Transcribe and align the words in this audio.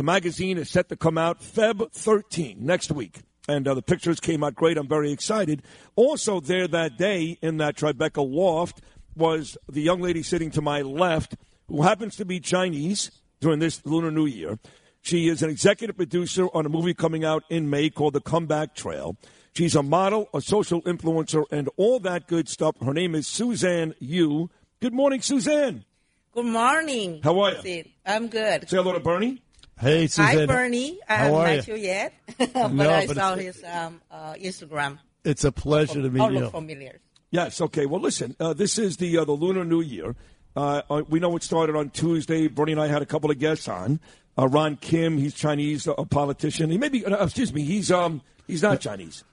The 0.00 0.04
magazine 0.04 0.56
is 0.56 0.70
set 0.70 0.88
to 0.88 0.96
come 0.96 1.18
out 1.18 1.42
Feb 1.42 1.92
13 1.92 2.56
next 2.64 2.90
week. 2.90 3.20
And 3.46 3.68
uh, 3.68 3.74
the 3.74 3.82
pictures 3.82 4.18
came 4.18 4.42
out 4.42 4.54
great. 4.54 4.78
I'm 4.78 4.88
very 4.88 5.12
excited. 5.12 5.62
Also, 5.94 6.40
there 6.40 6.66
that 6.68 6.96
day 6.96 7.36
in 7.42 7.58
that 7.58 7.76
Tribeca 7.76 8.26
loft 8.26 8.80
was 9.14 9.58
the 9.68 9.82
young 9.82 10.00
lady 10.00 10.22
sitting 10.22 10.50
to 10.52 10.62
my 10.62 10.80
left 10.80 11.36
who 11.68 11.82
happens 11.82 12.16
to 12.16 12.24
be 12.24 12.40
Chinese 12.40 13.10
during 13.40 13.58
this 13.58 13.84
Lunar 13.84 14.10
New 14.10 14.24
Year. 14.24 14.58
She 15.02 15.28
is 15.28 15.42
an 15.42 15.50
executive 15.50 15.98
producer 15.98 16.46
on 16.54 16.64
a 16.64 16.70
movie 16.70 16.94
coming 16.94 17.22
out 17.22 17.44
in 17.50 17.68
May 17.68 17.90
called 17.90 18.14
The 18.14 18.22
Comeback 18.22 18.74
Trail. 18.74 19.18
She's 19.54 19.76
a 19.76 19.82
model, 19.82 20.30
a 20.32 20.40
social 20.40 20.80
influencer, 20.84 21.44
and 21.52 21.68
all 21.76 22.00
that 22.00 22.26
good 22.26 22.48
stuff. 22.48 22.74
Her 22.82 22.94
name 22.94 23.14
is 23.14 23.26
Suzanne 23.26 23.94
Yu. 23.98 24.48
Good 24.80 24.94
morning, 24.94 25.20
Suzanne. 25.20 25.84
Good 26.32 26.46
morning. 26.46 27.20
How 27.22 27.38
are 27.40 27.52
you? 27.62 27.84
I'm 28.06 28.28
good. 28.28 28.66
Say 28.66 28.78
hello 28.78 28.94
to 28.94 29.00
Bernie. 29.00 29.42
Hey, 29.80 30.06
Suzanne. 30.08 30.36
Hi, 30.40 30.46
Bernie. 30.46 30.98
I 31.08 31.14
How 31.16 31.22
haven't 31.24 31.38
are 31.40 31.44
met 31.46 31.68
you? 31.68 31.74
you 31.76 31.80
yet, 31.80 32.12
but 32.38 32.72
No, 32.72 32.90
I 32.90 33.06
but 33.06 33.16
saw 33.16 33.34
his 33.36 33.64
um, 33.64 34.00
uh, 34.10 34.34
Instagram. 34.34 34.98
It's 35.24 35.44
a 35.44 35.52
pleasure 35.52 36.02
to 36.02 36.20
All 36.20 36.28
meet 36.28 36.34
you. 36.38 36.44
look 36.44 36.52
familiar. 36.52 37.00
Yes. 37.30 37.60
Okay. 37.60 37.86
Well, 37.86 38.00
listen. 38.00 38.36
Uh, 38.38 38.52
this 38.52 38.78
is 38.78 38.96
the 38.98 39.18
uh, 39.18 39.24
the 39.24 39.32
Lunar 39.32 39.64
New 39.64 39.80
Year. 39.80 40.16
Uh, 40.56 40.82
uh, 40.90 41.02
we 41.08 41.20
know 41.20 41.34
it 41.36 41.42
started 41.42 41.76
on 41.76 41.90
Tuesday. 41.90 42.48
Bernie 42.48 42.72
and 42.72 42.80
I 42.80 42.88
had 42.88 43.02
a 43.02 43.06
couple 43.06 43.30
of 43.30 43.38
guests 43.38 43.68
on. 43.68 44.00
Uh, 44.38 44.48
Ron 44.48 44.76
Kim, 44.76 45.16
he's 45.18 45.34
Chinese, 45.34 45.86
a 45.86 45.94
politician. 46.04 46.70
He 46.70 46.78
may 46.78 46.88
be. 46.88 47.04
Uh, 47.04 47.24
excuse 47.24 47.52
me. 47.54 47.62
He's 47.62 47.90
um 47.90 48.22
he's 48.46 48.62
not 48.62 48.80
Chinese. 48.80 49.24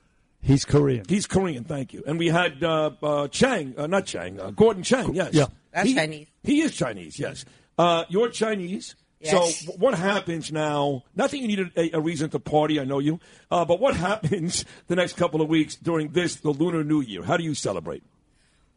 He's 0.42 0.64
Korean. 0.64 1.04
He's 1.10 1.26
Korean. 1.26 1.64
Thank 1.64 1.94
you. 1.94 2.04
And 2.06 2.20
we 2.20 2.28
had 2.28 2.64
uh, 2.64 2.92
uh, 3.02 3.28
Chang, 3.30 3.74
uh, 3.78 3.88
not 3.88 4.06
Chang, 4.06 4.40
uh, 4.40 4.52
Gordon 4.52 4.84
Chang. 4.84 5.14
Yes. 5.16 5.34
Yeah. 5.34 5.48
That's 5.72 5.90
He- 5.90 5.96
Chinese. 5.96 6.28
He 6.44 6.62
is 6.62 6.76
Chinese. 6.76 7.20
Yes. 7.20 7.44
Uh, 7.78 8.06
you're 8.10 8.30
Chinese. 8.30 8.96
Yes. 9.20 9.66
So 9.66 9.72
what 9.74 9.96
happens 9.98 10.52
now? 10.52 11.04
Not 11.16 11.32
that 11.32 11.38
you 11.40 11.48
need 11.48 11.72
a, 11.76 11.98
a 11.98 12.00
reason 12.00 12.30
to 12.30 12.40
party. 12.40 12.80
I 12.80 12.84
know 12.84 13.00
you. 13.00 13.20
Uh, 13.50 13.66
but 13.66 13.80
what 13.80 13.96
happens 14.10 14.64
the 14.88 14.96
next 14.96 15.18
couple 15.18 15.42
of 15.42 15.50
weeks 15.50 15.76
during 15.76 16.10
this 16.10 16.36
the 16.36 16.52
Lunar 16.52 16.84
New 16.84 17.02
Year? 17.02 17.24
How 17.24 17.38
do 17.38 17.44
you 17.44 17.56
celebrate? 17.56 18.04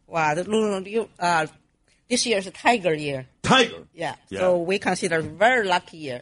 Wow, 0.07 0.33
the 0.35 0.43
Lunar 0.43 0.81
New 0.81 1.07
uh, 1.19 1.47
this 2.09 2.25
year 2.25 2.37
is 2.39 2.47
a 2.47 2.51
tiger 2.51 2.93
year. 2.93 3.27
Tiger. 3.43 3.87
Yeah. 3.93 4.15
Yeah. 4.29 4.39
So 4.39 4.57
we 4.59 4.79
consider 4.79 5.19
a 5.19 5.21
very 5.21 5.67
lucky 5.67 5.97
year. 5.97 6.21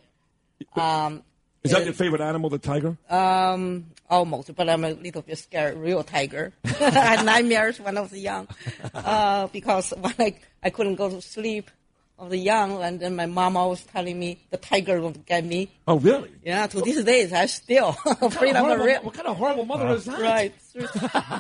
Um, 0.76 1.24
Is 1.64 1.72
that 1.72 1.86
your 1.86 1.94
favorite 1.94 2.22
animal, 2.22 2.50
the 2.50 2.60
tiger? 2.60 2.98
um, 3.10 3.86
almost, 4.10 4.54
but 4.56 4.70
I'm 4.70 4.84
a 4.84 4.92
little 4.92 5.22
bit 5.22 5.38
scared. 5.38 5.78
Real 5.78 6.04
tiger. 6.04 6.54
I 6.66 6.90
had 6.90 7.26
nightmares 7.26 7.80
when 7.80 7.98
I 7.98 8.02
was 8.02 8.14
young 8.14 8.48
uh, 8.94 9.48
because 9.48 9.92
when 9.92 10.14
I 10.20 10.36
I 10.62 10.70
couldn't 10.70 10.96
go 10.96 11.10
to 11.10 11.22
sleep. 11.22 11.72
I 12.20 12.28
the 12.28 12.38
young, 12.38 12.82
and 12.84 13.00
then 13.00 13.16
my 13.16 13.26
mom 13.26 13.56
always 13.56 13.84
telling 13.84 14.20
me 14.20 14.40
the 14.50 14.58
tiger 14.58 15.00
will 15.00 15.12
get 15.12 15.46
me. 15.46 15.70
oh, 15.88 15.98
really? 15.98 16.32
Yeah, 16.44 16.68
to 16.68 16.82
these 16.82 17.04
days, 17.04 17.32
I 17.32 17.46
still 17.46 17.96
afraid 18.22 18.56
of 18.56 18.64
a 18.66 18.68
Horrible- 18.68 18.86
real. 18.86 19.02
what 19.04 19.14
kind 19.14 19.28
of 19.28 19.38
horrible 19.38 19.66
mother 19.66 19.88
is 19.96 20.06
that? 20.06 20.20
Right. 20.20 20.54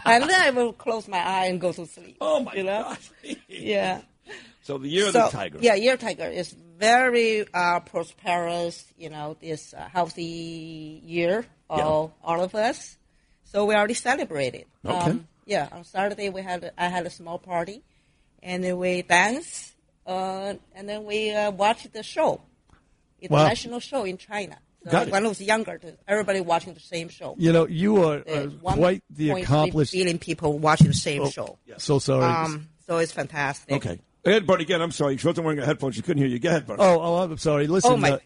and 0.05 0.23
then 0.29 0.41
I 0.41 0.51
will 0.51 0.73
close 0.73 1.07
my 1.07 1.19
eye 1.19 1.45
and 1.47 1.59
go 1.59 1.71
to 1.73 1.85
sleep. 1.85 2.17
Oh 2.21 2.39
my 2.41 2.53
you 2.53 2.63
know? 2.63 2.83
gosh. 2.83 3.11
Yeah. 3.47 4.01
So 4.61 4.77
the 4.77 4.87
year 4.87 5.07
of 5.07 5.13
the 5.13 5.27
tiger. 5.29 5.57
Yeah, 5.61 5.73
year 5.75 5.97
tiger 5.97 6.27
is 6.27 6.51
very 6.77 7.45
uh, 7.53 7.79
prosperous. 7.81 8.85
You 8.97 9.09
know, 9.09 9.35
this 9.41 9.73
uh, 9.73 9.87
healthy 9.91 11.01
year 11.03 11.45
all 11.69 12.13
all 12.23 12.41
of 12.43 12.53
us. 12.55 12.95
So 13.45 13.65
we 13.65 13.73
already 13.73 13.95
celebrated. 13.95 14.65
Okay. 14.85 14.95
Um, 15.11 15.27
yeah, 15.45 15.67
on 15.71 15.83
Saturday 15.83 16.29
we 16.29 16.41
had 16.43 16.71
I 16.77 16.87
had 16.89 17.05
a 17.07 17.09
small 17.09 17.39
party, 17.39 17.81
and 18.43 18.63
then 18.63 18.77
we 18.77 19.01
danced, 19.01 19.68
uh, 20.09 20.53
and 20.75 20.89
then 20.89 21.03
we 21.05 21.31
uh, 21.31 21.51
watched 21.51 21.91
the 21.93 22.03
show, 22.03 22.41
it's 23.21 23.29
Wow. 23.31 23.45
a 23.45 23.49
national 23.49 23.79
show 23.79 24.03
in 24.05 24.17
China. 24.17 24.57
So 24.85 24.91
Got 24.91 25.07
it. 25.07 25.11
when 25.11 25.25
I 25.25 25.27
was 25.27 25.41
younger, 25.41 25.79
everybody 26.07 26.39
watching 26.41 26.73
the 26.73 26.79
same 26.79 27.09
show. 27.09 27.35
You 27.37 27.51
know, 27.51 27.67
you 27.67 28.01
are 28.03 28.23
uh, 28.27 28.47
quite 28.63 29.03
the 29.09 29.29
point 29.31 29.43
accomplished. 29.43 29.91
billion 29.93 30.17
people 30.19 30.57
watching 30.57 30.87
the 30.87 30.93
same 30.93 31.23
Oh, 31.23 31.29
show. 31.29 31.59
So 31.77 31.99
sorry. 31.99 32.23
Um, 32.23 32.69
so 32.87 32.97
it's 32.97 33.11
fantastic. 33.11 33.75
Okay. 33.75 33.99
Go 34.23 34.31
ahead, 34.31 34.47
Bernie. 34.47 34.63
Again, 34.63 34.81
I'm 34.81 34.91
sorry. 34.91 35.17
She 35.17 35.27
wasn't 35.27 35.45
wearing 35.45 35.59
a 35.59 35.65
headphone. 35.65 35.91
She 35.91 36.01
couldn't 36.01 36.21
hear 36.23 36.27
you. 36.31 36.39
Go 36.39 36.49
ahead, 36.49 36.65
Bernie. 36.65 36.81
oh, 36.81 36.99
oh, 37.01 37.15
I'm 37.17 37.37
sorry. 37.37 37.67
Listen, 37.67 37.91
Oh, 37.93 37.97
my- 37.97 38.11
uh, 38.13 38.19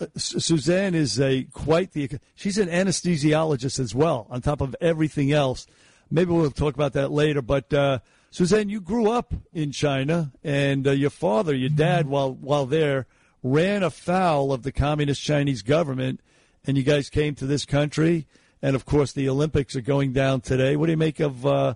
uh, 0.00 0.06
Suzanne 0.16 0.94
is 0.94 1.20
a 1.20 1.44
quite 1.44 1.92
the. 1.92 2.08
She's 2.36 2.56
an 2.56 2.68
anesthesiologist 2.68 3.78
as 3.80 3.94
well. 3.94 4.26
On 4.30 4.40
top 4.40 4.60
of 4.60 4.74
everything 4.80 5.32
else, 5.32 5.66
maybe 6.10 6.32
we'll 6.32 6.50
talk 6.50 6.74
about 6.74 6.94
that 6.94 7.10
later. 7.10 7.42
But 7.42 7.72
uh, 7.74 7.98
Suzanne, 8.30 8.68
you 8.68 8.80
grew 8.80 9.10
up 9.10 9.32
in 9.52 9.72
China, 9.72 10.32
and 10.44 10.86
uh, 10.86 10.90
your 10.90 11.10
father, 11.10 11.54
your 11.54 11.70
dad, 11.70 12.06
while 12.06 12.32
while 12.32 12.66
there, 12.66 13.06
ran 13.42 13.82
afoul 13.82 14.52
of 14.52 14.62
the 14.62 14.72
communist 14.72 15.22
Chinese 15.22 15.62
government, 15.62 16.20
and 16.66 16.76
you 16.76 16.82
guys 16.82 17.08
came 17.08 17.34
to 17.36 17.46
this 17.46 17.64
country, 17.64 18.26
and 18.60 18.76
of 18.76 18.84
course 18.84 19.12
the 19.12 19.28
Olympics 19.28 19.74
are 19.76 19.80
going 19.80 20.12
down 20.12 20.40
today. 20.40 20.76
What 20.76 20.86
do 20.86 20.92
you 20.92 20.98
make 20.98 21.20
of 21.20 21.46
uh, 21.46 21.74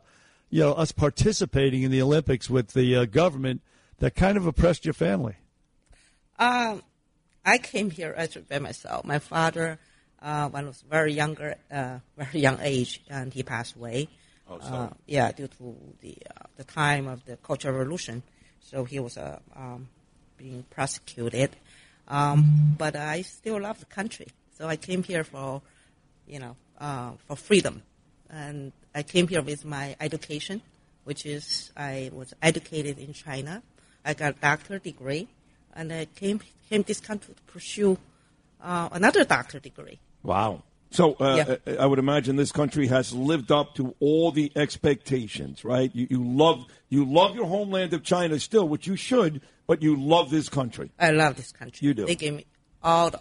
you 0.51 0.61
know 0.61 0.73
us 0.73 0.93
participating 0.93 1.83
in 1.83 1.91
the 1.91 2.03
Olympics 2.03 2.51
with 2.51 2.75
the 2.75 2.97
uh, 2.97 3.05
government 3.07 3.63
that 3.99 4.15
kind 4.15 4.37
of 4.37 4.47
oppressed 4.47 4.85
your 4.85 4.95
family? 4.95 5.37
Um, 6.39 6.83
I 7.45 7.59
came 7.59 7.91
here 7.91 8.15
actually 8.17 8.43
by 8.43 8.59
myself. 8.59 9.05
My 9.05 9.21
father, 9.21 9.79
uh, 10.21 10.49
when 10.51 10.65
I 10.65 10.67
was 10.67 10.83
very 10.83 11.15
younger, 11.15 11.57
uh, 11.71 11.99
very 12.17 12.41
young 12.41 12.59
age, 12.61 13.03
and 13.09 13.33
he 13.33 13.43
passed 13.43 13.77
away. 13.77 14.09
Oh, 14.49 14.59
sorry. 14.61 14.89
Uh, 14.89 14.91
yeah, 15.07 15.33
due 15.33 15.49
to 15.49 15.77
the 16.01 16.17
uh, 16.37 16.42
the 16.57 16.65
time 16.65 17.07
of 17.07 17.25
the 17.25 17.37
Cultural 17.37 17.77
Revolution, 17.77 18.23
so 18.61 18.85
he 18.85 18.99
was 18.99 19.17
uh, 19.17 19.39
um, 19.57 19.89
being 20.37 20.65
prosecuted. 20.71 21.51
Um, 22.09 22.75
but 22.79 22.97
I 22.97 23.23
still 23.23 23.61
love 23.61 23.79
the 23.81 23.87
country, 23.87 24.29
so 24.57 24.69
I 24.69 24.77
came 24.77 25.03
here 25.03 25.25
for, 25.25 25.63
you 26.27 26.39
know, 26.39 26.57
uh, 26.79 27.13
for 27.27 27.37
freedom, 27.37 27.83
and 28.29 28.73
I 28.95 29.03
came 29.03 29.29
here 29.29 29.43
with 29.43 29.65
my 29.65 29.97
education, 30.01 30.63
which 31.05 31.25
is 31.27 31.71
I 31.77 32.11
was 32.13 32.35
educated 32.43 32.99
in 32.99 33.13
China. 33.13 33.63
I 34.05 34.15
got 34.15 34.37
a 34.37 34.41
doctor 34.41 34.79
degree, 34.79 35.29
and 35.75 35.93
I 35.93 36.07
came 36.07 36.41
came 36.69 36.83
this 36.83 37.01
country 37.01 37.35
to 37.35 37.53
pursue 37.53 37.99
uh, 38.63 38.89
another 38.93 39.25
doctor 39.25 39.59
degree. 39.59 39.99
Wow. 40.23 40.63
So 40.93 41.15
uh, 41.15 41.45
Yeah. 41.67 41.75
I 41.79 41.85
I 41.85 41.87
would 41.87 41.99
imagine 41.99 42.37
this 42.37 42.53
country 42.53 42.87
has 42.89 43.13
lived 43.13 43.51
up 43.51 43.75
to 43.77 43.95
all 44.01 44.31
the 44.31 44.53
expectations, 44.55 45.65
right? 45.65 45.91
You, 45.95 46.07
you 46.11 46.23
love 46.25 46.67
you 46.89 47.05
love 47.05 47.35
your 47.35 47.47
homeland 47.47 47.93
of 47.95 48.03
China 48.03 48.39
still, 48.39 48.69
which 48.69 48.87
you 48.87 48.97
should, 48.97 49.41
but 49.67 49.83
you 49.83 49.97
love 49.97 50.31
this 50.31 50.49
country, 50.49 50.91
I 50.99 51.11
love 51.11 51.37
this 51.37 51.53
country. 51.53 51.87
You 51.87 51.95
do. 51.95 52.07
They 52.07 52.15
gave 52.15 52.35
me 52.35 52.47
all 52.85 53.11
the 53.11 53.21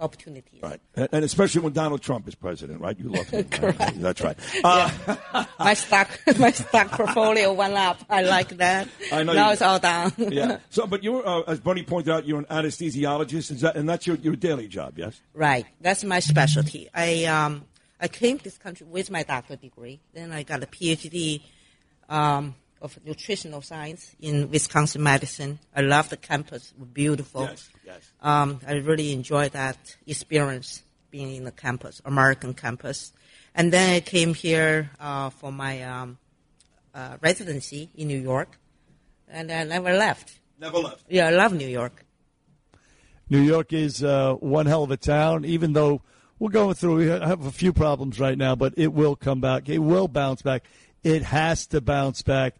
opportunities. 0.00 0.62
right? 0.62 0.80
And, 0.94 1.24
especially 1.24 1.60
when 1.62 1.72
Donald 1.72 2.02
Trump 2.02 2.26
is 2.28 2.34
president, 2.34 2.80
right? 2.80 2.98
You 2.98 3.10
love 3.10 3.28
him. 3.28 3.46
right? 3.62 4.00
That's 4.00 4.20
right. 4.20 4.36
Uh, 4.62 5.44
my 5.58 5.74
stock, 5.74 6.08
my 6.38 6.50
stock 6.50 6.90
portfolio 6.92 7.52
went 7.52 7.74
up. 7.74 7.98
I 8.08 8.22
like 8.22 8.50
that. 8.58 8.88
I 9.12 9.22
know 9.22 9.32
Now 9.34 9.46
you- 9.48 9.52
it's 9.54 9.62
all 9.62 9.78
down. 9.78 10.12
yeah. 10.16 10.58
So, 10.70 10.86
but 10.86 11.02
you're, 11.04 11.26
uh, 11.26 11.42
as 11.42 11.60
Bernie 11.60 11.82
pointed 11.82 12.12
out, 12.12 12.26
you're 12.26 12.38
an 12.38 12.46
anesthesiologist, 12.46 13.50
is 13.50 13.60
that, 13.60 13.76
and 13.76 13.88
that's 13.88 14.06
your, 14.06 14.16
your 14.16 14.36
daily 14.36 14.68
job, 14.68 14.98
yes? 14.98 15.20
Right. 15.34 15.66
That's 15.80 16.04
my 16.04 16.20
specialty. 16.20 16.88
I 16.94 17.24
um 17.26 17.64
I 18.00 18.08
came 18.08 18.38
to 18.38 18.44
this 18.44 18.58
country 18.58 18.86
with 18.90 19.10
my 19.10 19.22
doctor 19.22 19.56
degree. 19.56 20.00
Then 20.12 20.32
I 20.32 20.42
got 20.42 20.62
a 20.62 20.66
PhD 20.66 21.40
um, 22.08 22.54
of 22.84 22.98
nutritional 23.04 23.62
science 23.62 24.14
in 24.20 24.50
Wisconsin 24.50 25.02
Madison. 25.02 25.58
I 25.74 25.80
love 25.80 26.10
the 26.10 26.18
campus. 26.18 26.72
Beautiful. 26.92 27.42
Yes, 27.42 27.70
yes. 27.84 28.12
Um, 28.20 28.60
I 28.66 28.74
really 28.74 29.12
enjoyed 29.12 29.52
that 29.52 29.96
experience 30.06 30.82
being 31.10 31.34
in 31.34 31.44
the 31.44 31.50
campus, 31.50 32.02
American 32.04 32.52
campus. 32.52 33.12
And 33.54 33.72
then 33.72 33.94
I 33.94 34.00
came 34.00 34.34
here 34.34 34.90
uh, 35.00 35.30
for 35.30 35.50
my 35.50 35.82
um, 35.82 36.18
uh, 36.94 37.16
residency 37.22 37.90
in 37.94 38.08
New 38.08 38.20
York, 38.20 38.58
and 39.28 39.50
I 39.50 39.64
never 39.64 39.94
left. 39.94 40.38
Never 40.60 40.78
left. 40.78 41.04
Yeah, 41.08 41.28
I 41.28 41.30
love 41.30 41.54
New 41.54 41.68
York. 41.68 42.04
New 43.30 43.40
York 43.40 43.72
is 43.72 44.04
uh, 44.04 44.34
one 44.34 44.66
hell 44.66 44.82
of 44.82 44.90
a 44.90 44.98
town, 44.98 45.44
even 45.46 45.72
though 45.72 46.02
we're 46.38 46.50
going 46.50 46.74
through, 46.74 46.96
we 46.96 47.06
have 47.06 47.46
a 47.46 47.52
few 47.52 47.72
problems 47.72 48.20
right 48.20 48.36
now, 48.36 48.54
but 48.54 48.74
it 48.76 48.92
will 48.92 49.16
come 49.16 49.40
back. 49.40 49.68
It 49.68 49.78
will 49.78 50.08
bounce 50.08 50.42
back. 50.42 50.64
It 51.02 51.22
has 51.22 51.66
to 51.68 51.80
bounce 51.80 52.22
back. 52.22 52.56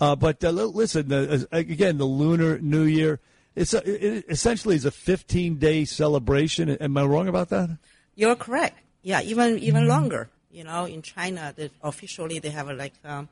Uh, 0.00 0.16
but 0.16 0.42
uh, 0.42 0.50
listen, 0.50 1.12
uh, 1.12 1.44
again, 1.52 1.98
the 1.98 2.06
Lunar 2.06 2.58
New 2.58 2.84
Year, 2.84 3.20
it's 3.54 3.74
a, 3.74 3.82
it 3.84 4.24
essentially 4.28 4.74
is 4.74 4.86
a 4.86 4.90
15 4.90 5.56
day 5.56 5.84
celebration. 5.84 6.70
Am 6.70 6.96
I 6.96 7.04
wrong 7.04 7.28
about 7.28 7.50
that? 7.50 7.76
You're 8.14 8.36
correct. 8.36 8.78
Yeah, 9.02 9.20
even 9.22 9.58
even 9.58 9.86
longer. 9.86 10.28
You 10.50 10.64
know, 10.64 10.84
in 10.84 11.02
China, 11.02 11.54
officially 11.82 12.38
they 12.38 12.50
have 12.50 12.68
like 12.70 12.92
um, 13.04 13.28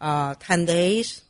uh, 0.00 0.34
ten 0.38 0.64
days 0.64 1.22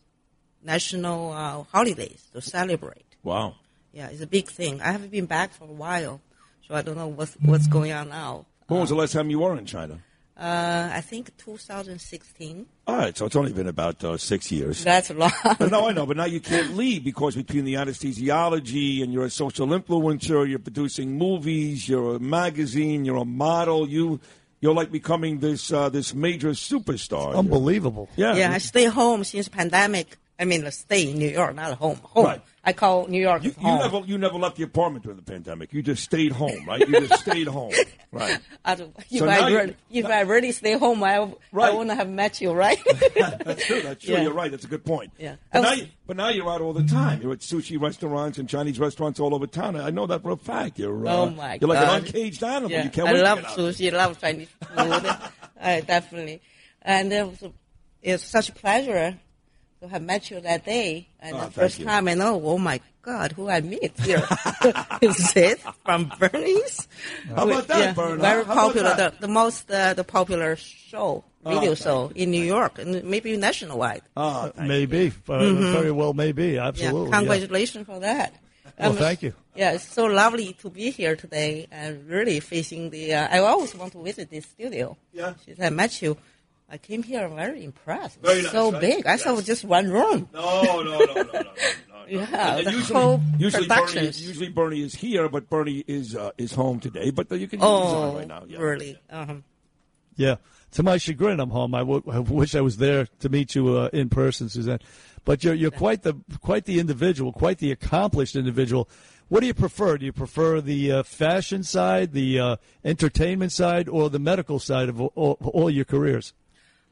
national 0.63 1.33
uh, 1.33 1.63
holidays 1.73 2.23
to 2.33 2.41
celebrate. 2.41 3.05
Wow. 3.23 3.57
Yeah, 3.93 4.09
it's 4.09 4.23
a 4.23 4.27
big 4.27 4.49
thing. 4.49 4.81
I 4.81 4.93
haven't 4.93 5.11
been 5.11 5.27
back 5.27 5.53
for 5.53 5.65
a 5.65 5.73
while, 5.73 6.21
so 6.67 6.75
I 6.75 6.83
don't 6.83 6.97
know 6.97 7.09
what's 7.09 7.35
what's 7.43 7.67
going 7.67 7.93
on 7.93 8.09
now. 8.09 8.47
When 8.69 8.81
was 8.81 8.91
the 8.91 8.97
last 8.97 9.13
time 9.13 9.29
you 9.29 9.41
were 9.41 9.57
in 9.57 9.67
China? 9.67 9.99
Uh, 10.43 10.91
I 10.93 11.01
think 11.03 11.37
2016. 11.37 12.67
All 12.89 12.97
right, 12.97 13.17
so 13.17 13.27
it's 13.27 13.37
only 13.37 13.53
been 13.53 13.69
about 13.69 14.03
uh, 14.03 14.17
six 14.17 14.51
years. 14.51 14.83
That's 14.83 15.11
long. 15.11 15.31
But 15.45 15.71
no, 15.71 15.87
I 15.89 15.93
know, 15.93 16.05
but 16.05 16.17
now 16.17 16.25
you 16.25 16.41
can't 16.41 16.77
leave 16.77 17.05
because 17.05 17.37
between 17.37 17.65
the 17.65 17.75
anesthesiology 17.75 19.05
and 19.05 19.13
you're 19.13 19.27
a 19.27 19.31
social 19.31 19.69
influencer, 19.69 20.49
you're 20.49 20.59
producing 20.59 21.17
movies, 21.17 21.89
you're 21.89 22.17
a 22.17 22.19
magazine, 22.19 23.05
you're 23.05 23.19
a 23.19 23.25
model, 23.25 23.89
you 23.89 24.19
you're 24.61 24.75
like 24.75 24.91
becoming 24.91 25.39
this 25.39 25.73
uh, 25.73 25.89
this 25.91 26.13
major 26.13 26.51
superstar. 26.51 27.37
Unbelievable. 27.37 28.09
Yeah. 28.17 28.35
yeah, 28.35 28.51
I 28.51 28.59
stay 28.59 28.87
home 28.87 29.23
since 29.23 29.49
pandemic. 29.49 30.17
I 30.41 30.45
mean, 30.45 30.69
stay 30.73 31.09
in 31.09 31.19
New 31.19 31.29
York, 31.29 31.55
not 31.55 31.75
home. 31.75 32.01
Home. 32.03 32.25
Right. 32.25 32.43
I 32.65 32.73
call 32.73 33.09
New 33.09 33.21
York 33.21 33.43
You, 33.43 33.53
you 33.61 33.67
never 33.67 33.99
you 34.07 34.19
never 34.19 34.39
left 34.39 34.57
the 34.57 34.63
apartment 34.63 35.03
during 35.03 35.17
the 35.17 35.25
pandemic. 35.25 35.73
You 35.73 35.83
just 35.83 36.05
stayed 36.05 36.31
home, 36.31 36.65
right? 36.65 36.79
You 36.89 37.07
just 37.09 37.23
stayed 37.23 37.49
home, 37.59 37.73
right? 38.13 38.39
I 38.65 38.77
don't- 38.77 38.95
if 39.11 39.19
So 39.19 39.27
I 39.29 39.49
really, 39.49 39.77
if 39.91 40.07
I 40.07 40.21
really 40.21 40.53
stay 40.53 40.75
home, 40.79 41.03
I, 41.03 41.19
Right. 41.51 41.73
I 41.73 41.77
wouldn't 41.77 41.97
have 41.99 42.09
met 42.09 42.41
you, 42.41 42.53
right? 42.53 42.79
That's 43.17 43.65
true. 43.67 43.83
That's 43.83 44.05
true. 44.05 44.15
Yeah. 44.15 44.23
You're 44.23 44.33
right. 44.33 44.49
That's 44.51 44.65
a 44.65 44.69
good 44.69 44.85
point. 44.85 45.11
Yeah. 45.19 45.37
But, 45.53 45.59
I 45.59 45.63
now 45.63 45.73
you, 45.73 45.87
but 46.07 46.17
now 46.17 46.29
you're 46.29 46.49
out 46.49 46.61
all 46.61 46.73
the 46.73 46.85
time. 46.85 47.21
You're 47.21 47.33
at 47.33 47.41
sushi 47.41 47.81
restaurants 47.81 48.39
and 48.39 48.49
Chinese 48.49 48.79
restaurants 48.79 49.19
all 49.19 49.35
over 49.35 49.49
town. 49.49 49.75
I 49.75 49.91
know 49.91 50.07
that 50.07 50.23
for 50.23 50.31
a 50.31 50.37
fact. 50.37 50.79
You're 50.79 51.05
uh, 51.07 51.13
Oh, 51.13 51.31
my 51.31 51.59
you're 51.61 51.69
like 51.69 51.81
God. 51.81 51.99
an 51.99 52.05
uncaged 52.05 52.43
animal. 52.45 52.71
yeah. 52.71 52.85
You 52.85 52.91
can't 52.91 53.09
I 53.09 53.13
wait 53.15 53.23
love 53.25 53.39
to 53.39 53.43
get 53.43 53.51
out. 53.51 53.59
sushi. 53.59 53.93
I 53.93 53.97
love 53.97 54.21
Chinese 54.21 54.49
food. 54.61 55.17
I 55.61 55.81
definitely. 55.81 56.41
And 56.81 57.13
it 57.13 57.27
was, 57.27 57.43
it's 58.03 58.25
such 58.25 58.51
a 58.51 58.53
pleasure 58.53 59.19
to 59.83 59.89
have 59.89 60.03
met 60.03 60.31
you 60.31 60.41
that 60.41 60.65
day. 60.65 61.09
And 61.21 61.37
Oh, 61.37 61.45
the 61.47 61.51
first 61.51 61.79
you. 61.79 61.85
time 61.85 62.09
I 62.09 62.15
know, 62.15 62.41
oh 62.45 62.59
my 62.59 62.81
God, 63.03 63.33
who 63.33 63.49
I 63.51 63.61
meet 63.61 63.99
here. 64.01 64.23
Is 65.03 65.37
it 65.37 65.61
from 65.85 66.11
Bernie's? 66.19 66.87
How 67.35 67.49
about 67.49 67.67
that, 67.69 67.79
yeah, 67.81 67.93
Bern? 67.93 68.21
Very 68.21 68.45
popular, 68.45 68.95
the, 68.97 69.13
the 69.21 69.29
most 69.29 69.71
uh, 69.71 69.93
the 69.95 70.05
popular 70.05 70.55
show, 70.57 71.25
video 71.45 71.73
Oh, 71.73 71.75
show 71.75 72.13
in 72.15 72.31
New 72.31 72.45
York 72.45 72.79
and 72.79 73.03
maybe 73.03 73.37
nationwide. 73.37 74.03
Ah, 74.17 74.51
thank 74.55 74.69
Maybe. 74.69 75.13
Uh, 75.29 75.53
Very 75.73 75.91
well, 75.91 76.15
maybe. 76.15 76.59
Absolutely. 76.59 77.11
Yeah, 77.11 77.19
congratulations 77.19 77.87
for 77.87 77.99
that. 78.01 78.33
Well, 78.79 78.91
Um, 78.91 78.97
thank 78.97 79.23
you. 79.23 79.35
Yeah, 79.57 79.73
it's 79.73 79.85
so 79.87 80.07
lovely 80.07 80.55
to 80.63 80.71
be 80.71 80.91
here 80.91 81.15
today 81.17 81.67
and 81.71 82.09
really 82.09 82.39
facing 82.41 82.89
the. 82.91 83.15
Uh, 83.15 83.29
I 83.31 83.39
always 83.41 83.75
want 83.75 83.93
to 83.93 84.03
visit 84.03 84.31
this 84.31 84.47
studio. 84.47 84.97
Yeah. 85.13 85.35
Since 85.45 85.61
I 85.61 85.69
met 85.71 86.01
you, 86.01 86.17
I 86.73 86.79
came 86.79 87.03
here 87.03 87.29
very 87.29 87.63
impressed. 87.65 88.21
Very 88.23 88.43
nice, 88.43 88.51
so 88.51 88.73
right? 88.73 88.81
big. 88.81 89.07
I 89.07 89.17
thought 89.19 89.35
it 89.35 89.37
was 89.37 89.47
just 89.47 89.65
one 89.65 89.91
room. 89.91 90.29
No, 90.33 90.63
no, 90.63 90.83
no, 90.83 90.99
no, 90.99 91.15
no, 91.15 91.23
no. 91.23 91.41
no. 91.43 91.51
Yeah, 92.09 92.57
And 92.57 92.67
the 92.67 92.73
usually, 92.73 93.01
whole 93.01 93.21
usually 93.39 93.69
Bernie, 93.69 94.01
is, 94.09 94.27
usually 94.27 94.49
Bernie 94.49 94.81
is 94.83 94.95
here, 94.95 95.29
but 95.29 95.49
Bernie 95.49 95.85
is 95.87 96.17
uh, 96.17 96.31
is 96.37 96.53
home 96.53 96.81
today. 96.81 97.11
But 97.11 97.31
you 97.31 97.47
can 97.47 97.61
use 97.61 97.69
his 97.69 97.93
on 97.93 98.05
Oh, 98.15 98.17
right 98.17 98.27
now. 98.27 98.43
Yeah. 98.49 98.59
really? 98.59 98.99
Um, 99.11 99.45
Yeah. 100.17 100.37
To 100.73 100.83
my 100.83 100.97
chagrin, 100.97 101.39
I'm 101.39 101.51
home. 101.51 101.75
I, 101.75 101.81
w- 101.81 102.03
I 102.11 102.19
wish 102.19 102.55
I 102.55 102.63
was 102.63 102.79
there 102.79 103.07
to 103.21 103.29
meet 103.29 103.55
you 103.55 103.77
uh, 103.77 103.91
in 103.93 104.09
person, 104.09 104.49
Suzanne. 104.49 104.81
But 105.25 105.45
you're 105.45 105.55
you're 105.55 105.71
quite 105.71 106.03
the 106.03 106.15
quite 106.41 106.65
the 106.65 106.81
individual, 106.81 107.31
quite 107.33 107.59
the 107.59 107.71
accomplished 107.71 108.35
individual. 108.35 108.89
What 109.29 109.41
do 109.41 109.47
you 109.47 109.55
prefer? 109.55 109.97
Do 109.99 110.05
you 110.05 110.13
prefer 110.13 110.61
the 110.61 110.93
uh, 110.93 111.03
fashion 111.05 111.63
side, 111.63 112.13
the 112.13 112.41
uh, 112.41 112.57
entertainment 112.85 113.53
side, 113.53 113.89
or 113.89 114.11
the 114.11 114.19
medical 114.19 114.59
side 114.59 114.89
of 114.89 115.01
all, 115.01 115.37
of 115.41 115.47
all 115.49 115.71
your 115.71 115.85
careers? 115.85 116.33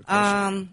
Um, 0.08 0.70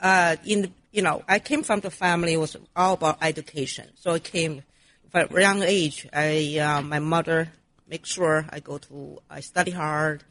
uh, 0.00 0.36
in 0.44 0.72
you 0.90 1.02
know, 1.02 1.22
I 1.28 1.38
came 1.38 1.62
from 1.62 1.80
the 1.80 1.90
family 1.90 2.32
it 2.34 2.38
was 2.38 2.56
all 2.74 2.94
about 2.94 3.18
education. 3.22 3.88
So 3.94 4.12
I 4.12 4.18
came 4.18 4.62
from 5.10 5.28
a 5.36 5.40
young 5.40 5.62
age. 5.62 6.08
I 6.12 6.58
uh, 6.58 6.82
my 6.82 6.98
mother 6.98 7.52
make 7.88 8.06
sure 8.06 8.46
I 8.50 8.60
go 8.60 8.78
to 8.78 9.20
I 9.30 9.40
study 9.40 9.70
hard. 9.70 10.24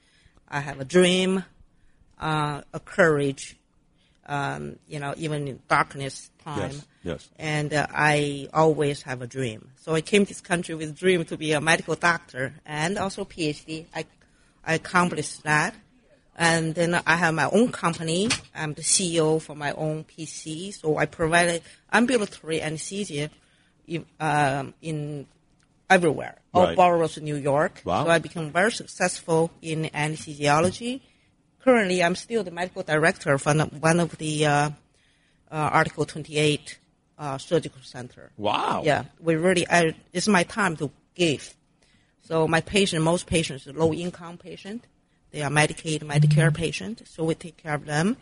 I 0.49 0.59
have 0.59 0.79
a 0.79 0.85
dream, 0.85 1.44
uh, 2.19 2.61
a 2.73 2.79
courage. 2.79 3.57
Um, 4.29 4.75
you 4.89 5.00
know, 5.00 5.13
even 5.15 5.47
in 5.47 5.59
darkness 5.69 6.29
time. 6.43 6.71
Yes, 6.71 6.88
yes. 7.03 7.29
And 7.39 7.73
uh, 7.73 7.88
I 7.89 8.50
always 8.53 9.01
have 9.03 9.21
a 9.21 9.27
dream. 9.27 9.69
So 9.79 9.95
I 9.95 10.01
came 10.01 10.25
to 10.25 10.27
this 10.27 10.41
country 10.41 10.75
with 10.75 10.89
a 10.89 10.93
dream 10.93 11.23
to 11.25 11.38
be 11.38 11.53
a 11.53 11.61
medical 11.61 11.95
doctor 11.95 12.53
and 12.65 12.97
also 12.97 13.23
PhD. 13.23 13.85
I, 13.95 14.05
I 14.65 14.73
accomplished 14.73 15.43
that. 15.43 15.75
And 16.38 16.75
then 16.75 16.94
I 17.06 17.16
have 17.16 17.34
my 17.34 17.50
own 17.50 17.72
company. 17.72 18.30
I'm 18.54 18.74
the 18.74 18.84
CEO 18.84 19.42
for 19.42 19.56
my 19.56 19.72
own 19.72 20.04
PC. 20.04 20.72
So 20.74 20.98
I 20.98 21.07
provide 21.07 21.62
ambulatory 21.92 22.62
anesthesia 22.62 23.31
in, 23.88 24.06
um, 24.19 24.75
in 24.81 25.25
everywhere, 25.89 26.38
all 26.54 26.66
Right. 26.66 26.75
boroughs 26.75 27.18
of 27.18 27.24
New 27.24 27.38
York. 27.38 27.81
Wow. 27.86 28.04
So 28.04 28.12
I 28.12 28.19
became 28.19 28.51
very 28.51 28.72
successful 28.72 29.50
in 29.62 29.86
anesthesiology. 29.94 31.01
Currently, 31.63 32.04
I'm 32.04 32.16
still 32.16 32.44
the 32.44 32.51
medical 32.51 32.84
director 32.84 33.38
for 33.39 33.54
one 33.56 34.00
of 34.00 34.18
the 34.18 34.45
uh, 34.45 34.51
uh, 34.51 34.69
Article 35.51 36.06
28 36.06 36.78
uh, 37.18 37.38
surgical 37.39 37.81
center. 37.81 38.31
Wow. 38.38 38.84
Yeah, 38.86 39.06
we 39.19 39.36
really, 39.36 39.68
I, 39.68 39.95
it's 40.13 40.28
my 40.28 40.44
time 40.44 40.78
to 40.78 40.92
give. 41.16 41.56
So 42.22 42.48
my 42.48 42.62
patient, 42.62 43.04
most 43.04 43.25
patients 43.25 43.68
are 43.68 43.74
low 43.74 43.94
income 43.94 44.38
patient. 44.38 44.86
They 45.31 45.41
are 45.41 45.50
Medicaid, 45.50 46.03
Medicare 46.03 46.53
patient, 46.53 47.03
so 47.06 47.24
we 47.24 47.35
take 47.35 47.57
care 47.57 47.74
of 47.74 47.85
them. 47.85 48.18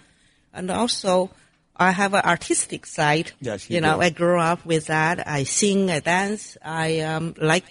And 0.53 0.71
also, 0.71 1.31
I 1.75 1.91
have 1.91 2.13
an 2.13 2.23
artistic 2.23 2.85
side. 2.85 3.31
Yes, 3.41 3.69
you 3.69 3.75
you 3.75 3.81
know, 3.81 3.95
do. 3.95 4.01
I 4.01 4.09
grew 4.09 4.39
up 4.39 4.65
with 4.65 4.87
that. 4.87 5.27
I 5.27 5.43
sing, 5.43 5.91
I 5.91 5.99
dance. 5.99 6.57
I 6.63 7.01
um, 7.01 7.35
like 7.37 7.65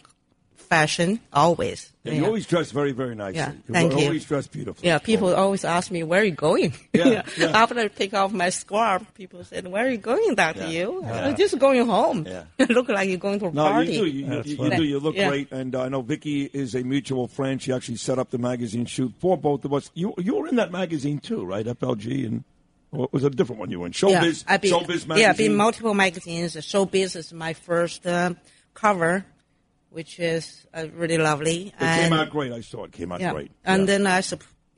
fashion 0.64 1.20
always. 1.32 1.90
Yeah, 2.04 2.12
you 2.14 2.24
always 2.26 2.46
dress 2.46 2.70
very, 2.70 2.92
very 2.92 3.14
nicely. 3.14 3.38
Yeah, 3.38 3.52
you 3.52 3.72
thank 3.72 3.92
you. 3.96 4.04
always 4.06 4.24
dress 4.26 4.46
beautifully. 4.46 4.86
Yeah, 4.88 4.98
people 4.98 5.34
always 5.34 5.64
ask 5.64 5.90
me, 5.90 6.02
where 6.02 6.20
are 6.20 6.24
you 6.24 6.32
going? 6.32 6.74
Yeah, 6.92 7.22
yeah. 7.38 7.46
After 7.62 7.78
I 7.78 7.88
take 7.88 8.12
off 8.12 8.32
my 8.32 8.50
scarf, 8.50 9.02
people 9.14 9.42
said, 9.44 9.66
where 9.66 9.86
are 9.86 9.90
you 9.90 9.96
going, 9.98 10.34
Dr. 10.34 10.60
Yeah, 10.60 10.68
You? 10.68 11.00
yeah. 11.02 11.26
I'm 11.28 11.36
just 11.36 11.58
going 11.58 11.86
home. 11.86 12.26
Yeah. 12.26 12.44
You 12.58 12.66
look 12.74 12.88
like 12.88 13.08
you're 13.08 13.18
going 13.18 13.38
to 13.40 13.46
a 13.46 13.52
No, 13.52 13.64
party. 13.64 13.92
you 13.92 13.98
do. 14.00 14.06
You, 14.06 14.24
you, 14.24 14.30
That's 14.30 14.48
you, 14.48 14.70
do. 14.76 14.82
You 14.84 14.98
look 15.00 15.14
Yeah. 15.16 15.28
great, 15.28 15.50
and 15.52 15.74
uh, 15.74 15.82
I 15.82 15.88
know 15.88 16.02
Vicky 16.02 16.44
is 16.52 16.74
a 16.74 16.82
mutual 16.82 17.28
friend. 17.28 17.60
She 17.62 17.72
actually 17.72 17.96
set 17.96 18.18
up 18.18 18.30
the 18.30 18.38
magazine 18.38 18.84
shoot 18.86 19.12
for 19.18 19.36
both 19.38 19.64
of 19.64 19.72
us. 19.72 19.90
You 19.94 20.12
you 20.18 20.36
were 20.36 20.48
in 20.48 20.56
that 20.56 20.72
magazine 20.72 21.18
too, 21.20 21.44
right? 21.44 21.64
FLG 21.64 22.26
and 22.26 22.44
or 22.92 23.08
was 23.12 23.24
it 23.24 23.32
a 23.32 23.36
different 23.36 23.58
one 23.60 23.70
you 23.70 23.80
were 23.80 23.86
in? 23.86 23.92
Showbiz. 23.92 24.44
I've 24.46 24.60
been, 24.60 24.72
Showbiz 24.72 25.06
magazine. 25.06 25.16
Yeah, 25.18 25.30
I've 25.30 25.36
been 25.38 25.56
multiple 25.56 25.94
magazines. 25.94 26.54
Showbiz 26.56 27.16
is 27.16 27.32
my 27.32 27.54
first 27.54 28.06
um 28.06 28.36
cover, 28.74 29.24
which 29.94 30.18
is 30.18 30.66
uh, 30.74 30.86
really 30.94 31.18
lovely. 31.18 31.68
It 31.68 32.00
came 32.00 32.12
out 32.12 32.30
great. 32.30 32.52
I 32.52 32.60
saw 32.60 32.84
it. 32.84 32.92
Came 32.92 33.12
out 33.12 33.20
Yeah. 33.20 33.32
great. 33.32 33.50
And 33.64 33.82
Yeah. 33.82 33.86
then 33.98 34.06
I, 34.08 34.22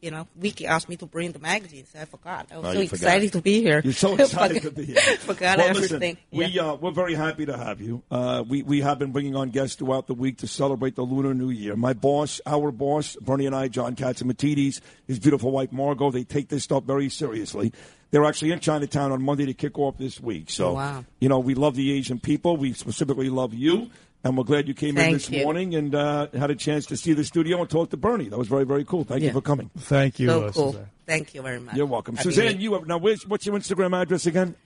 you 0.02 0.10
know, 0.10 0.28
Vicky 0.36 0.66
asked 0.66 0.88
me 0.90 0.96
to 0.96 1.06
bring 1.06 1.32
the 1.32 1.38
magazines. 1.38 1.88
I 1.98 2.04
forgot. 2.04 2.48
I 2.52 2.58
was 2.58 2.74
so 2.74 2.80
you 2.80 2.88
forgot. 2.88 3.02
excited 3.02 3.32
to 3.32 3.40
be 3.40 3.62
here. 3.62 3.80
You're 3.82 3.94
so 3.94 4.14
excited 4.24 4.62
to 4.62 4.70
be 4.70 4.84
here. 4.84 4.96
forgot 5.20 5.56
well, 5.58 5.68
everything. 5.70 6.18
Listen, 6.30 6.52
we 6.52 6.58
uh, 6.60 6.74
we're 6.74 6.90
very 6.90 7.14
happy 7.14 7.46
to 7.46 7.56
have 7.56 7.80
you. 7.80 8.02
Uh, 8.10 8.44
we 8.46 8.62
we 8.62 8.82
have 8.82 8.98
been 8.98 9.10
bringing 9.10 9.34
on 9.36 9.48
guests 9.50 9.74
throughout 9.76 10.06
the 10.06 10.14
week 10.14 10.38
to 10.38 10.46
celebrate 10.46 10.94
the 10.96 11.02
Lunar 11.02 11.32
New 11.34 11.50
Year. 11.50 11.76
My 11.76 11.94
boss, 11.94 12.40
our 12.46 12.70
boss, 12.70 13.16
Bernie 13.22 13.46
and 13.46 13.54
I, 13.56 13.68
John 13.68 13.96
Catsimatidis, 13.96 14.80
his 15.06 15.18
beautiful 15.18 15.50
wife 15.50 15.72
Margo, 15.72 16.10
they 16.10 16.24
take 16.24 16.48
this 16.50 16.62
stuff 16.64 16.84
very 16.84 17.08
seriously. 17.08 17.72
They're 18.12 18.24
actually 18.24 18.52
in 18.52 18.60
Chinatown 18.60 19.10
on 19.10 19.20
Monday 19.22 19.46
to 19.46 19.54
kick 19.54 19.78
off 19.80 19.98
this 19.98 20.20
week. 20.20 20.48
So, 20.48 20.68
Oh, 20.68 20.74
wow. 20.74 21.04
you 21.20 21.28
know, 21.28 21.40
we 21.40 21.54
love 21.54 21.74
the 21.74 21.90
Asian 21.90 22.20
people. 22.20 22.56
We 22.56 22.72
specifically 22.72 23.28
love 23.30 23.52
you. 23.52 23.90
And 24.24 24.36
we're 24.36 24.44
glad 24.44 24.66
you 24.66 24.74
came 24.74 24.98
in 24.98 25.12
this 25.12 25.30
you. 25.30 25.44
morning 25.44 25.74
and 25.76 25.94
uh, 25.94 26.26
had 26.32 26.50
a 26.50 26.56
chance 26.56 26.86
to 26.86 26.96
see 26.96 27.12
the 27.12 27.22
studio 27.22 27.60
and 27.60 27.70
talk 27.70 27.90
to 27.90 27.96
Bernie. 27.96 28.28
That 28.28 28.38
was 28.38 28.48
very, 28.48 28.64
very 28.64 28.84
cool. 28.84 29.04
Thank 29.04 29.22
you 29.22 29.30
for 29.32 29.40
coming. 29.40 29.70
Thank 29.78 30.18
you, 30.18 30.28
so 30.28 30.44
uh, 30.46 30.52
cool. 30.52 30.72
Suzanne. 30.72 30.90
Thank 31.06 31.34
you 31.34 31.42
very 31.42 31.60
much. 31.60 31.76
You're 31.76 31.86
welcome. 31.86 32.16
Happy 32.16 32.30
Suzanne, 32.30 32.56
New- 32.56 32.62
you 32.62 32.72
have, 32.74 32.86
now, 32.88 32.98
where's, 32.98 33.24
what's 33.26 33.46
your 33.46 33.56
Instagram 33.56 33.96
address 34.00 34.26
again? 34.26 34.56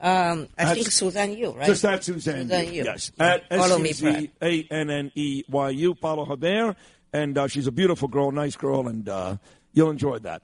Um, 0.00 0.48
I 0.56 0.64
That's- 0.64 0.74
think 0.76 0.90
Suzanne 0.92 1.32
Yu, 1.36 1.50
right? 1.50 1.66
Just 1.66 1.84
at 1.84 2.04
Suzanne. 2.04 2.42
Suzanne 2.42 2.72
Yu. 2.72 2.84
Yes. 2.84 3.10
Yeah. 3.18 3.26
At 3.26 3.48
Follow 3.48 3.78
me, 3.78 3.90
S 3.90 4.00
U 4.00 4.12
Z 4.12 4.30
A 4.40 4.62
N 4.70 4.90
N 4.90 5.12
E 5.14 5.42
Y 5.48 5.70
U. 5.70 5.94
Follow 5.94 6.24
her 6.24 6.36
there. 6.36 6.76
And 7.12 7.36
uh, 7.36 7.48
she's 7.48 7.66
a 7.66 7.72
beautiful 7.72 8.06
girl, 8.06 8.30
nice 8.30 8.54
girl, 8.54 8.86
and 8.86 9.08
uh, 9.08 9.36
you'll 9.72 9.90
enjoy 9.90 10.20
that. 10.20 10.38